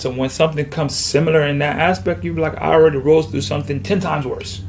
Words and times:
So 0.00 0.12
when 0.12 0.30
something 0.30 0.70
comes 0.70 0.94
similar 0.94 1.42
in 1.42 1.58
that 1.58 1.76
aspect, 1.76 2.22
you're 2.22 2.36
like, 2.36 2.56
I 2.58 2.72
already 2.72 2.98
rose 2.98 3.26
through 3.26 3.40
something 3.40 3.82
10 3.82 3.98
times 3.98 4.26
worse. 4.26 4.62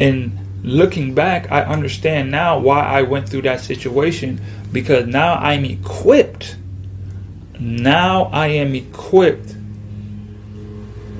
And 0.00 0.38
looking 0.62 1.12
back, 1.14 1.52
I 1.52 1.60
understand 1.64 2.30
now 2.30 2.58
why 2.58 2.86
I 2.86 3.02
went 3.02 3.28
through 3.28 3.42
that 3.42 3.60
situation 3.60 4.40
because 4.72 5.06
now 5.06 5.34
I'm 5.34 5.66
equipped. 5.66 6.56
Now 7.60 8.30
I 8.32 8.46
am 8.46 8.74
equipped 8.74 9.54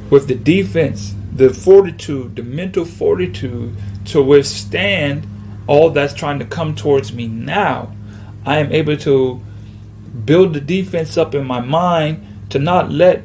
with 0.09 0.27
the 0.27 0.35
defense, 0.35 1.15
the 1.31 1.53
fortitude, 1.53 2.37
the 2.37 2.43
mental 2.43 2.87
fortitude 2.87 3.77
to 4.07 4.23
withstand 4.23 5.27
all 5.67 5.91
that's 5.91 6.15
trying 6.15 6.39
to 6.39 6.47
come 6.47 6.75
towards 6.75 7.13
me 7.13 7.29
now. 7.29 7.95
I 8.47 8.61
am 8.61 8.73
able 8.73 8.97
to 8.97 9.43
build 10.25 10.55
the 10.55 10.61
defense 10.63 11.19
up 11.19 11.35
in 11.35 11.47
my 11.47 11.61
mind 11.61 12.25
to 12.51 12.59
not 12.59 12.91
let 12.91 13.23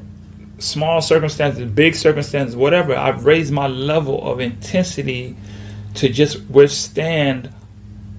small 0.60 1.02
circumstances, 1.02 1.70
big 1.72 1.96
circumstances, 1.96 2.56
whatever, 2.56 2.96
I've 2.96 3.26
raised 3.26 3.52
my 3.52 3.68
level 3.68 4.30
of 4.30 4.40
intensity 4.40 5.36
to 5.96 6.10
just 6.10 6.42
withstand 6.50 7.54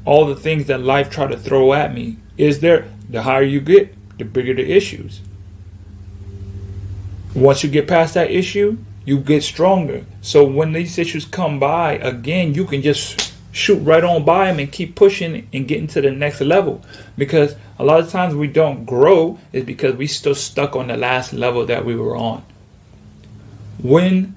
all 0.04 0.26
the 0.26 0.36
things 0.36 0.66
that 0.66 0.80
life 0.80 1.10
try 1.10 1.26
to 1.26 1.36
throw 1.36 1.72
at 1.72 1.94
me. 1.94 2.18
Is 2.36 2.60
there 2.60 2.88
the 3.08 3.22
higher 3.22 3.42
you 3.42 3.60
get, 3.60 3.94
the 4.18 4.24
bigger 4.24 4.54
the 4.54 4.72
issues. 4.72 5.20
Once 7.34 7.64
you 7.64 7.70
get 7.70 7.88
past 7.88 8.14
that 8.14 8.30
issue, 8.30 8.78
you 9.04 9.18
get 9.18 9.42
stronger. 9.42 10.04
So 10.22 10.44
when 10.44 10.72
these 10.72 10.98
issues 10.98 11.24
come 11.24 11.58
by 11.58 11.92
again, 11.94 12.54
you 12.54 12.64
can 12.64 12.80
just 12.80 13.23
shoot 13.54 13.76
right 13.76 14.02
on 14.02 14.24
by 14.24 14.46
them 14.46 14.58
and 14.58 14.70
keep 14.70 14.96
pushing 14.96 15.48
and 15.52 15.68
getting 15.68 15.86
to 15.86 16.00
the 16.00 16.10
next 16.10 16.40
level. 16.40 16.82
Because 17.16 17.54
a 17.78 17.84
lot 17.84 18.00
of 18.00 18.10
times 18.10 18.34
we 18.34 18.48
don't 18.48 18.84
grow 18.84 19.38
is 19.52 19.64
because 19.64 19.94
we 19.94 20.08
still 20.08 20.34
stuck 20.34 20.74
on 20.74 20.88
the 20.88 20.96
last 20.96 21.32
level 21.32 21.64
that 21.66 21.84
we 21.84 21.94
were 21.94 22.16
on. 22.16 22.44
When 23.80 24.34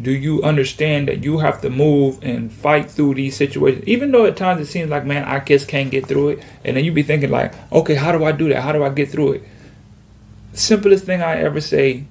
do 0.00 0.10
you 0.10 0.42
understand 0.42 1.08
that 1.08 1.22
you 1.22 1.38
have 1.38 1.60
to 1.60 1.68
move 1.68 2.20
and 2.22 2.50
fight 2.50 2.90
through 2.90 3.14
these 3.16 3.36
situations? 3.36 3.84
Even 3.86 4.12
though 4.12 4.24
at 4.24 4.38
times 4.38 4.62
it 4.62 4.66
seems 4.70 4.88
like, 4.88 5.04
man, 5.04 5.24
I 5.24 5.40
just 5.40 5.68
can't 5.68 5.90
get 5.90 6.06
through 6.06 6.30
it. 6.30 6.42
And 6.64 6.74
then 6.74 6.86
you 6.86 6.92
be 6.92 7.02
thinking 7.02 7.30
like, 7.30 7.52
okay, 7.70 7.96
how 7.96 8.12
do 8.12 8.24
I 8.24 8.32
do 8.32 8.48
that? 8.48 8.62
How 8.62 8.72
do 8.72 8.82
I 8.82 8.88
get 8.88 9.10
through 9.10 9.32
it? 9.32 9.42
Simplest 10.54 11.04
thing 11.04 11.20
I 11.20 11.36
ever 11.42 11.60
say, 11.60 12.04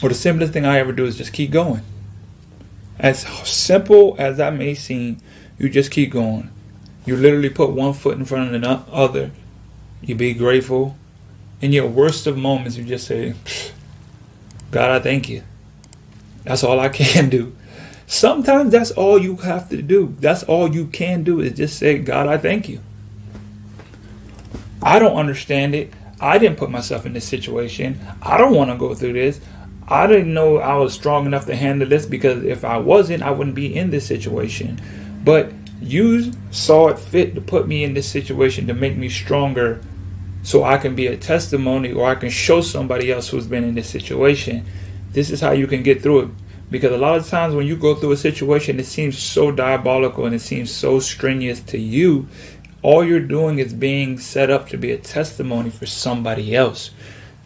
or 0.00 0.10
the 0.10 0.14
simplest 0.14 0.52
thing 0.52 0.64
I 0.64 0.78
ever 0.78 0.92
do 0.92 1.06
is 1.06 1.16
just 1.16 1.32
keep 1.32 1.50
going. 1.50 1.82
As 3.00 3.26
simple 3.48 4.14
as 4.16 4.36
that 4.36 4.54
may 4.54 4.74
seem, 4.74 5.16
you 5.60 5.68
just 5.68 5.90
keep 5.90 6.10
going. 6.10 6.50
You 7.04 7.16
literally 7.16 7.50
put 7.50 7.70
one 7.70 7.92
foot 7.92 8.16
in 8.16 8.24
front 8.24 8.54
of 8.54 8.60
the 8.60 8.92
other. 8.92 9.30
You 10.00 10.14
be 10.14 10.32
grateful. 10.32 10.96
In 11.60 11.70
your 11.70 11.86
worst 11.86 12.26
of 12.26 12.38
moments, 12.38 12.78
you 12.78 12.84
just 12.84 13.06
say, 13.06 13.34
God, 14.70 14.90
I 14.90 15.00
thank 15.00 15.28
you. 15.28 15.42
That's 16.44 16.64
all 16.64 16.80
I 16.80 16.88
can 16.88 17.28
do. 17.28 17.54
Sometimes 18.06 18.72
that's 18.72 18.90
all 18.90 19.20
you 19.20 19.36
have 19.36 19.68
to 19.68 19.82
do. 19.82 20.16
That's 20.18 20.42
all 20.44 20.74
you 20.74 20.86
can 20.86 21.24
do 21.24 21.40
is 21.40 21.52
just 21.52 21.78
say, 21.78 21.98
God, 21.98 22.26
I 22.26 22.38
thank 22.38 22.66
you. 22.66 22.80
I 24.82 24.98
don't 24.98 25.16
understand 25.16 25.74
it. 25.74 25.92
I 26.18 26.38
didn't 26.38 26.56
put 26.56 26.70
myself 26.70 27.04
in 27.04 27.12
this 27.12 27.28
situation. 27.28 28.00
I 28.22 28.38
don't 28.38 28.54
want 28.54 28.70
to 28.70 28.76
go 28.76 28.94
through 28.94 29.12
this. 29.12 29.40
I 29.86 30.06
didn't 30.06 30.32
know 30.32 30.56
I 30.56 30.76
was 30.76 30.94
strong 30.94 31.26
enough 31.26 31.44
to 31.46 31.54
handle 31.54 31.86
this 31.86 32.06
because 32.06 32.44
if 32.44 32.64
I 32.64 32.78
wasn't, 32.78 33.22
I 33.22 33.30
wouldn't 33.30 33.56
be 33.56 33.76
in 33.76 33.90
this 33.90 34.06
situation. 34.06 34.80
But 35.22 35.52
you 35.80 36.32
saw 36.50 36.88
it 36.88 36.98
fit 36.98 37.34
to 37.34 37.40
put 37.40 37.66
me 37.66 37.84
in 37.84 37.94
this 37.94 38.08
situation 38.08 38.66
to 38.66 38.74
make 38.74 38.96
me 38.96 39.08
stronger 39.08 39.80
so 40.42 40.64
I 40.64 40.78
can 40.78 40.94
be 40.94 41.06
a 41.06 41.16
testimony 41.16 41.92
or 41.92 42.06
I 42.06 42.14
can 42.14 42.30
show 42.30 42.60
somebody 42.60 43.12
else 43.12 43.28
who's 43.28 43.46
been 43.46 43.64
in 43.64 43.74
this 43.74 43.88
situation. 43.88 44.64
This 45.12 45.30
is 45.30 45.40
how 45.40 45.52
you 45.52 45.66
can 45.66 45.82
get 45.82 46.02
through 46.02 46.20
it. 46.20 46.30
Because 46.70 46.92
a 46.92 46.98
lot 46.98 47.16
of 47.16 47.28
times 47.28 47.54
when 47.54 47.66
you 47.66 47.76
go 47.76 47.94
through 47.94 48.12
a 48.12 48.16
situation, 48.16 48.78
it 48.78 48.86
seems 48.86 49.18
so 49.18 49.50
diabolical 49.50 50.24
and 50.24 50.34
it 50.34 50.40
seems 50.40 50.70
so 50.70 51.00
strenuous 51.00 51.60
to 51.60 51.78
you. 51.78 52.28
All 52.82 53.04
you're 53.04 53.20
doing 53.20 53.58
is 53.58 53.74
being 53.74 54.18
set 54.18 54.50
up 54.50 54.68
to 54.68 54.78
be 54.78 54.92
a 54.92 54.98
testimony 54.98 55.70
for 55.70 55.86
somebody 55.86 56.54
else. 56.54 56.92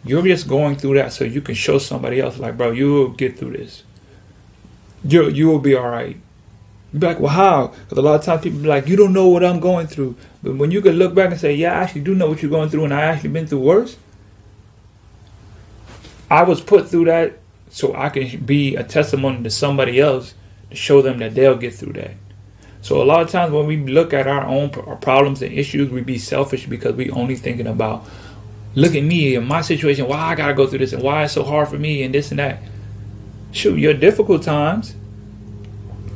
You're 0.05 0.21
just 0.21 0.47
going 0.47 0.75
through 0.75 0.95
that 0.95 1.11
so 1.11 1.25
you 1.25 1.41
can 1.41 1.55
show 1.55 1.79
somebody 1.79 2.21
else, 2.21 2.37
like, 2.37 2.55
bro, 2.55 2.71
you 2.71 2.93
will 2.93 3.09
get 3.09 3.39
through 3.39 3.53
this. 3.53 3.83
You 5.03 5.29
you 5.29 5.47
will 5.47 5.59
be 5.59 5.75
all 5.75 5.89
right. 5.89 6.17
You'd 6.95 7.01
be 7.01 7.07
like, 7.07 7.19
well, 7.19 7.33
how? 7.33 7.67
Because 7.67 7.97
a 7.97 8.01
lot 8.01 8.15
of 8.15 8.23
times 8.23 8.41
people 8.41 8.59
be 8.59 8.69
like, 8.69 8.87
you 8.87 8.95
don't 8.95 9.11
know 9.11 9.27
what 9.27 9.43
I'm 9.43 9.59
going 9.59 9.85
through. 9.85 10.15
But 10.41 10.55
when 10.55 10.71
you 10.71 10.81
can 10.81 10.93
look 10.93 11.13
back 11.13 11.29
and 11.29 11.37
say, 11.37 11.53
yeah, 11.53 11.73
I 11.73 11.83
actually 11.83 12.03
do 12.03 12.15
know 12.15 12.29
what 12.29 12.41
you're 12.41 12.49
going 12.49 12.69
through, 12.69 12.85
and 12.85 12.93
I 12.93 13.01
actually 13.01 13.31
been 13.31 13.47
through 13.47 13.59
worse. 13.59 13.97
I 16.31 16.43
was 16.43 16.61
put 16.61 16.87
through 16.87 17.03
that 17.05 17.39
so 17.69 17.93
I 17.93 18.07
can 18.07 18.45
be 18.45 18.77
a 18.77 18.83
testimony 18.85 19.43
to 19.43 19.49
somebody 19.49 19.99
else 19.99 20.35
to 20.69 20.77
show 20.77 21.01
them 21.01 21.17
that 21.17 21.35
they'll 21.35 21.57
get 21.57 21.75
through 21.75 21.91
that. 21.93 22.11
So 22.81 23.01
a 23.01 23.03
lot 23.03 23.23
of 23.23 23.29
times 23.29 23.51
when 23.51 23.65
we 23.65 23.75
look 23.75 24.13
at 24.13 24.25
our 24.25 24.45
own 24.45 24.69
problems 24.69 25.41
and 25.41 25.51
issues, 25.51 25.89
we 25.89 25.99
be 25.99 26.17
selfish 26.17 26.65
because 26.65 26.95
we 26.95 27.09
only 27.09 27.35
thinking 27.35 27.67
about, 27.67 28.05
look 28.73 28.95
at 28.95 29.03
me 29.03 29.35
and 29.35 29.45
my 29.45 29.59
situation, 29.59 30.07
why 30.07 30.19
I 30.19 30.35
gotta 30.35 30.53
go 30.53 30.65
through 30.65 30.79
this 30.79 30.93
and 30.93 31.03
why 31.03 31.25
it's 31.25 31.33
so 31.33 31.43
hard 31.43 31.67
for 31.67 31.77
me 31.77 32.03
and 32.03 32.15
this 32.15 32.31
and 32.31 32.39
that. 32.39 32.61
Shoot, 33.51 33.79
your 33.79 33.93
difficult 33.93 34.43
times 34.43 34.95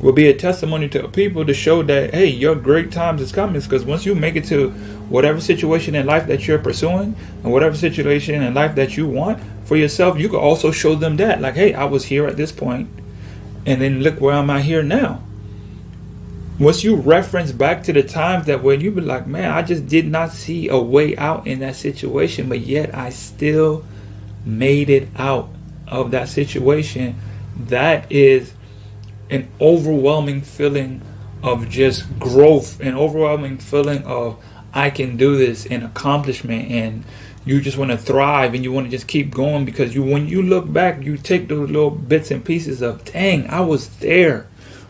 will 0.00 0.12
be 0.12 0.28
a 0.28 0.34
testimony 0.34 0.88
to 0.88 1.06
people 1.08 1.44
to 1.44 1.54
show 1.54 1.82
that 1.82 2.14
hey, 2.14 2.26
your 2.26 2.54
great 2.54 2.90
times 2.90 3.20
is 3.20 3.32
coming. 3.32 3.60
Because 3.60 3.84
once 3.84 4.06
you 4.06 4.14
make 4.14 4.36
it 4.36 4.44
to 4.46 4.70
whatever 5.10 5.40
situation 5.40 5.94
in 5.94 6.06
life 6.06 6.26
that 6.26 6.46
you're 6.46 6.58
pursuing 6.58 7.16
and 7.42 7.52
whatever 7.52 7.76
situation 7.76 8.42
in 8.42 8.54
life 8.54 8.74
that 8.76 8.96
you 8.96 9.06
want 9.06 9.42
for 9.64 9.76
yourself, 9.76 10.18
you 10.18 10.28
can 10.28 10.38
also 10.38 10.70
show 10.70 10.94
them 10.94 11.16
that. 11.16 11.40
Like, 11.40 11.54
hey, 11.54 11.74
I 11.74 11.84
was 11.84 12.06
here 12.06 12.26
at 12.26 12.36
this 12.36 12.52
point, 12.52 12.88
and 13.66 13.80
then 13.80 14.00
look 14.00 14.20
where 14.20 14.34
am 14.34 14.50
I 14.50 14.62
here 14.62 14.82
now. 14.82 15.22
Once 16.58 16.84
you 16.84 16.94
reference 16.94 17.52
back 17.52 17.82
to 17.82 17.92
the 17.92 18.02
times 18.02 18.44
that 18.46 18.62
when 18.62 18.82
you 18.82 18.90
be 18.90 19.00
like, 19.00 19.26
man, 19.26 19.50
I 19.50 19.62
just 19.62 19.86
did 19.86 20.06
not 20.06 20.30
see 20.30 20.68
a 20.68 20.78
way 20.78 21.16
out 21.16 21.46
in 21.46 21.60
that 21.60 21.74
situation, 21.74 22.50
but 22.50 22.60
yet 22.60 22.94
I 22.94 23.08
still 23.10 23.84
made 24.44 24.90
it 24.90 25.08
out 25.16 25.48
of 25.86 26.10
that 26.10 26.28
situation. 26.28 27.18
That 27.56 28.10
is 28.12 28.52
an 29.30 29.48
overwhelming 29.60 30.42
feeling 30.42 31.00
of 31.42 31.68
just 31.68 32.18
growth, 32.18 32.80
an 32.80 32.94
overwhelming 32.94 33.58
feeling 33.58 34.02
of 34.04 34.42
I 34.74 34.90
can 34.90 35.16
do 35.16 35.36
this 35.36 35.66
and 35.66 35.84
accomplishment 35.84 36.70
and 36.70 37.04
you 37.44 37.60
just 37.60 37.78
want 37.78 37.90
to 37.90 37.96
thrive 37.96 38.54
and 38.54 38.62
you 38.62 38.72
want 38.72 38.86
to 38.86 38.90
just 38.90 39.08
keep 39.08 39.32
going 39.32 39.64
because 39.64 39.94
you 39.94 40.02
when 40.02 40.28
you 40.28 40.42
look 40.42 40.70
back 40.70 41.02
you 41.02 41.16
take 41.16 41.48
those 41.48 41.70
little 41.70 41.90
bits 41.90 42.30
and 42.30 42.44
pieces 42.44 42.82
of 42.82 43.04
dang 43.04 43.48
I 43.48 43.60
was 43.60 43.88
there. 43.98 44.46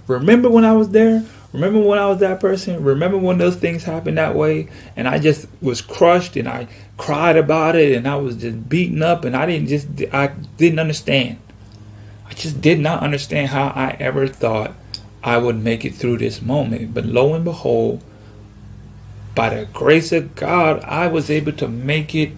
Remember 0.07 0.51
when 0.51 0.65
I 0.65 0.73
was 0.73 0.91
there? 0.91 1.25
Remember 1.53 1.81
when 1.81 1.99
I 1.99 2.07
was 2.07 2.19
that 2.19 2.41
person? 2.41 2.83
Remember 2.83 3.19
when 3.19 3.39
those 3.39 3.57
things 3.57 3.85
happened 3.85 4.19
that 4.19 4.35
way? 4.35 4.69
And 4.97 5.09
I 5.09 5.19
just 5.19 5.47
was 5.61 5.81
crushed 5.81 6.37
and 6.37 6.49
I 6.49 6.69
cried 6.97 7.37
about 7.37 7.77
it 7.77 7.97
and 7.97 8.07
I 8.07 8.17
was 8.17 8.37
just 8.37 8.69
beaten 8.69 9.03
up 9.03 9.25
and 9.25 9.37
I 9.37 9.47
didn't 9.47 9.69
just 9.69 9.89
I 10.13 10.29
didn't 10.57 10.79
understand 10.79 11.39
just 12.41 12.61
did 12.63 12.81
not 12.81 13.03
understand 13.03 13.51
how 13.51 13.69
I 13.69 13.97
ever 14.01 14.27
thought 14.27 14.73
I 15.23 15.37
would 15.37 15.63
make 15.63 15.85
it 15.85 15.95
through 15.95 16.19
this 16.19 16.41
moment. 16.41 16.95
But 16.95 17.05
lo 17.05 17.35
and 17.35 17.45
behold, 17.45 18.03
by 19.35 19.55
the 19.55 19.67
grace 19.67 20.11
of 20.11 20.35
God, 20.35 20.83
I 20.85 21.07
was 21.07 21.31
able 21.31 21.53
to 21.53 21.69
make 21.69 22.15
it 22.15 22.33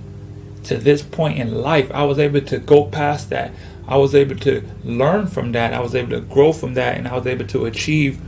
to 0.64 0.76
this 0.76 1.02
point 1.02 1.38
in 1.38 1.54
life. 1.54 1.88
I 1.92 2.02
was 2.02 2.18
able 2.18 2.40
to 2.40 2.58
go 2.58 2.84
past 2.86 3.30
that. 3.30 3.52
I 3.86 3.96
was 3.96 4.14
able 4.14 4.36
to 4.36 4.64
learn 4.84 5.28
from 5.28 5.52
that. 5.52 5.72
I 5.72 5.80
was 5.80 5.94
able 5.94 6.10
to 6.10 6.20
grow 6.20 6.52
from 6.52 6.74
that. 6.74 6.98
And 6.98 7.06
I 7.06 7.16
was 7.16 7.26
able 7.26 7.46
to 7.46 7.66
achieve 7.66 8.20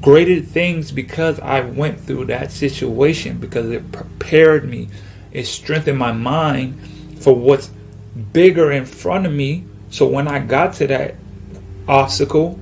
greater 0.00 0.40
things 0.40 0.92
because 0.92 1.40
I 1.40 1.60
went 1.62 1.98
through 2.00 2.26
that 2.26 2.52
situation, 2.52 3.38
because 3.38 3.70
it 3.70 3.90
prepared 3.90 4.68
me. 4.68 4.88
It 5.32 5.46
strengthened 5.46 5.98
my 5.98 6.12
mind 6.12 6.78
for 7.20 7.34
what's 7.34 7.70
bigger 8.34 8.70
in 8.70 8.84
front 8.84 9.24
of 9.24 9.32
me 9.32 9.64
so 9.96 10.06
when 10.06 10.28
I 10.28 10.40
got 10.40 10.74
to 10.74 10.86
that 10.88 11.14
obstacle, 11.88 12.60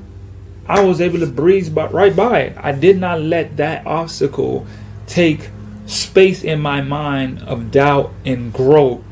I 0.69 0.85
was 0.85 1.01
able 1.01 1.19
to 1.19 1.27
breeze 1.27 1.69
by, 1.69 1.89
right 1.89 2.15
by 2.15 2.43
it. 2.43 2.57
I 2.57 2.71
did 2.71 3.01
not 3.01 3.23
let 3.23 3.57
that 3.57 3.85
obstacle 3.85 4.69
take 5.09 5.51
space 5.87 6.45
in 6.45 6.61
my 6.61 6.81
mind 6.81 7.43
of 7.43 7.73
doubt 7.73 8.13
and 8.25 8.53
growth. 8.53 9.03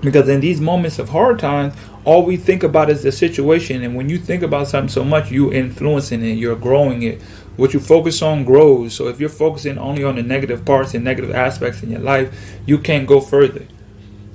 Because 0.00 0.28
in 0.28 0.40
these 0.40 0.60
moments 0.60 0.98
of 0.98 1.10
hard 1.10 1.38
times, 1.38 1.74
all 2.04 2.24
we 2.24 2.36
think 2.36 2.64
about 2.64 2.90
is 2.90 3.04
the 3.04 3.12
situation. 3.12 3.84
And 3.84 3.94
when 3.94 4.08
you 4.08 4.18
think 4.18 4.42
about 4.42 4.66
something 4.66 4.88
so 4.88 5.04
much, 5.04 5.30
you're 5.30 5.54
influencing 5.54 6.24
it, 6.24 6.38
you're 6.38 6.56
growing 6.56 7.04
it. 7.04 7.22
What 7.54 7.72
you 7.72 7.78
focus 7.78 8.20
on 8.20 8.46
grows. 8.46 8.94
So 8.94 9.06
if 9.06 9.20
you're 9.20 9.28
focusing 9.28 9.78
only 9.78 10.02
on 10.02 10.16
the 10.16 10.24
negative 10.24 10.64
parts 10.64 10.92
and 10.92 11.04
negative 11.04 11.30
aspects 11.30 11.84
in 11.84 11.92
your 11.92 12.00
life, 12.00 12.34
you 12.66 12.78
can't 12.78 13.06
go 13.06 13.20
further. 13.20 13.68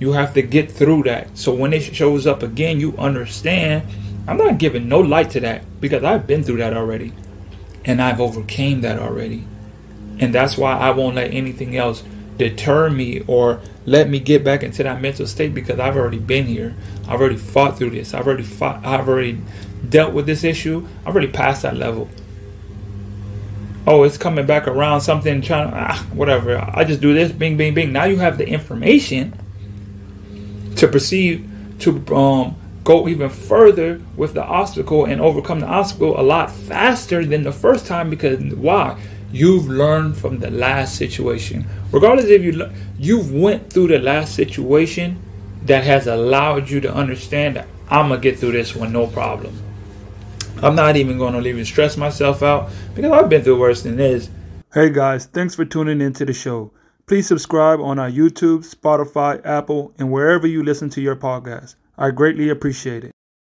You 0.04 0.12
have 0.12 0.34
to 0.34 0.42
get 0.42 0.70
through 0.70 1.04
that. 1.04 1.38
So 1.38 1.54
when 1.54 1.72
it 1.72 1.80
shows 1.96 2.28
up 2.28 2.44
again, 2.44 2.78
you 2.78 2.94
understand. 2.98 3.84
I'm 4.28 4.36
not 4.36 4.58
giving 4.58 4.90
no 4.90 5.00
light 5.00 5.30
to 5.30 5.40
that 5.40 5.64
because 5.80 6.04
I've 6.04 6.28
been 6.28 6.44
through 6.44 6.58
that 6.58 6.74
already. 6.74 7.14
And 7.86 8.02
I've 8.02 8.20
overcame 8.20 8.82
that 8.82 9.00
already. 9.00 9.46
And 10.20 10.36
that's 10.36 10.58
why 10.58 10.78
I 10.78 10.92
won't 10.92 11.16
let 11.16 11.34
anything 11.34 11.78
else 11.78 12.04
deter 12.38 12.90
me 12.90 13.22
or 13.28 13.62
let 13.86 14.10
me 14.10 14.20
get 14.20 14.44
back 14.44 14.62
into 14.62 14.84
that 14.84 15.02
mental 15.02 15.26
state 15.26 15.54
because 15.54 15.80
I've 15.80 15.96
already 15.96 16.20
been 16.20 16.48
here. 16.48 16.76
I've 17.08 17.22
already 17.22 17.38
fought 17.38 17.78
through 17.78 17.92
this. 17.92 18.14
I've 18.14 18.28
already 18.28 18.44
fought, 18.44 18.86
I've 18.86 19.08
already 19.08 19.40
dealt 19.88 20.14
with 20.14 20.26
this 20.26 20.44
issue. 20.44 20.86
I've 21.06 21.16
already 21.16 21.32
passed 21.32 21.62
that 21.62 21.78
level. 21.78 22.10
Oh, 23.88 24.04
it's 24.04 24.18
coming 24.18 24.46
back 24.46 24.68
around 24.68 25.00
something 25.00 25.42
trying 25.42 25.72
ah, 25.74 26.06
whatever. 26.12 26.58
I 26.58 26.84
just 26.84 27.00
do 27.00 27.14
this, 27.14 27.32
bing, 27.32 27.56
bing, 27.56 27.74
bing. 27.74 27.94
Now 27.94 28.04
you 28.04 28.18
have 28.18 28.38
the 28.38 28.46
information 28.46 29.40
to 30.84 30.90
proceed 30.90 31.50
to 31.80 32.06
um, 32.14 32.56
go 32.84 33.08
even 33.08 33.30
further 33.30 34.02
with 34.18 34.34
the 34.34 34.44
obstacle 34.44 35.06
and 35.06 35.22
overcome 35.22 35.62
the 35.62 35.66
obstacle 35.66 36.20
a 36.20 36.22
lot 36.22 36.52
faster 36.52 37.26
than 37.26 37.44
the 37.44 37.52
first 37.54 37.86
time 37.86 38.10
because 38.10 38.40
why? 38.56 39.02
You've 39.32 39.68
learned 39.68 40.18
from 40.18 40.40
the 40.40 40.52
last 40.52 40.98
situation. 40.98 41.66
Regardless 41.92 42.26
if 42.26 42.42
you 42.44 42.70
you've 43.00 43.34
went 43.34 43.72
through 43.72 43.88
the 43.88 44.00
last 44.00 44.36
situation 44.36 45.20
that 45.64 45.86
has 45.86 46.06
allowed 46.06 46.70
you 46.70 46.82
to 46.82 46.94
understand 46.94 47.56
that 47.56 47.68
I'm 47.90 48.10
gonna 48.10 48.20
get 48.20 48.38
through 48.38 48.52
this 48.52 48.76
one 48.76 48.92
no 48.92 49.08
problem. 49.08 49.58
I'm 50.62 50.76
not 50.76 50.98
even 50.98 51.18
gonna 51.18 51.42
even 51.42 51.64
stress 51.64 51.96
myself 51.96 52.44
out 52.44 52.70
because 52.94 53.12
I've 53.12 53.30
been 53.30 53.42
through 53.42 53.60
worse 53.60 53.84
than 53.84 53.96
this. 53.96 54.30
Hey 54.74 54.90
guys, 54.90 55.26
thanks 55.28 55.56
for 55.56 55.64
tuning 55.64 56.02
into 56.02 56.26
the 56.26 56.34
show. 56.34 56.72
Please 57.06 57.28
subscribe 57.28 57.82
on 57.82 58.00
our 58.00 58.10
YouTube, 58.10 58.64
Spotify, 58.64 59.46
Apple, 59.46 59.94
and 60.00 60.10
wherever 60.10 60.48
you 60.48 60.64
listen 60.64 60.90
to 60.92 61.02
your 61.02 61.18
podcast. 61.18 61.76
I 61.98 62.12
greatly 62.12 62.48
appreciate 62.50 63.04
it. 63.04 63.12